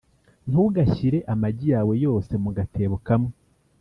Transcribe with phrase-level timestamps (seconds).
[0.49, 3.33] ntugashyire amagi yawe yose mu gatebo kamwe